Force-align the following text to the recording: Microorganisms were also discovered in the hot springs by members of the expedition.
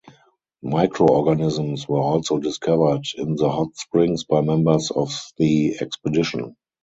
Microorganisms 0.63 1.87
were 1.87 1.99
also 1.99 2.39
discovered 2.39 3.05
in 3.17 3.35
the 3.35 3.51
hot 3.51 3.75
springs 3.77 4.23
by 4.23 4.41
members 4.41 4.89
of 4.89 5.11
the 5.37 5.77
expedition. 5.79 6.55